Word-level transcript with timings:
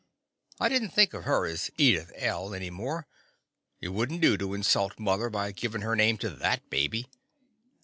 I 0.59 0.67
did 0.67 0.81
n't 0.81 0.91
think 0.95 1.13
of 1.13 1.25
her 1.25 1.45
as 1.45 1.69
Edith 1.77 2.11
L. 2.15 2.55
any 2.55 2.71
more. 2.71 3.05
It 3.81 3.89
would 3.89 4.11
n't 4.11 4.19
do 4.19 4.35
to 4.35 4.55
insult 4.55 4.97
mother 4.97 5.29
by 5.29 5.51
givin' 5.51 5.81
her 5.81 5.95
name 5.95 6.17
to 6.17 6.31
that 6.31 6.67
baby. 6.71 7.05